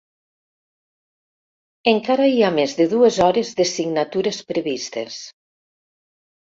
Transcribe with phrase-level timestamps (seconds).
[1.93, 5.25] Encara hi ha més de dues hores de signatures previstes.